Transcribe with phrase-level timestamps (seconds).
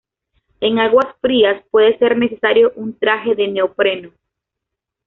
[0.61, 4.11] En aguas frías puede ser necesario un traje de neopreno.